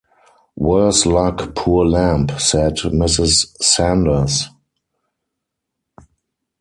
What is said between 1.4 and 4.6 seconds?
poor lamb!’ said Mrs. Sanders.